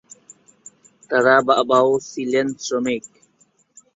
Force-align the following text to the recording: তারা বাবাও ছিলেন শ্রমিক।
তারা 1.09 1.35
বাবাও 1.47 1.91
ছিলেন 2.09 2.47
শ্রমিক। 2.63 3.05